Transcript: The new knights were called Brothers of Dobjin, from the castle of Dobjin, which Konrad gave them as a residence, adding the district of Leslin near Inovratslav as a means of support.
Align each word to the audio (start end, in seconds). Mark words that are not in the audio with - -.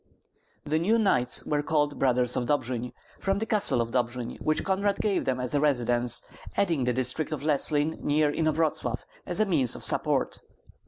The 0.65 0.79
new 0.79 0.97
knights 0.97 1.45
were 1.45 1.61
called 1.61 1.99
Brothers 1.99 2.35
of 2.35 2.47
Dobjin, 2.47 2.91
from 3.19 3.37
the 3.37 3.45
castle 3.45 3.81
of 3.81 3.91
Dobjin, 3.91 4.35
which 4.41 4.63
Konrad 4.63 4.97
gave 4.97 5.25
them 5.25 5.39
as 5.39 5.53
a 5.53 5.59
residence, 5.59 6.23
adding 6.57 6.85
the 6.85 6.91
district 6.93 7.31
of 7.31 7.43
Leslin 7.43 7.99
near 8.03 8.31
Inovratslav 8.31 9.05
as 9.27 9.39
a 9.39 9.45
means 9.45 9.75
of 9.75 9.83
support. 9.83 10.39